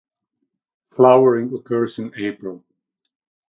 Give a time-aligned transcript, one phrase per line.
[0.95, 2.65] Flowering occurs in April.